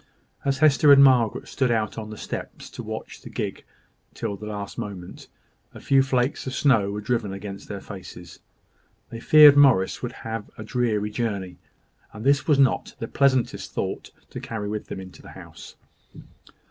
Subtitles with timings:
[0.43, 3.65] As Hester and Margaret stood out on the steps to watch the gig
[4.15, 5.27] till the last moment,
[5.75, 8.39] a few flakes of snow were driven against their faces.
[9.11, 11.59] They feared Morris would have a dreary journey;
[12.13, 15.75] and this was not the pleasantest thought to carry with them into the house.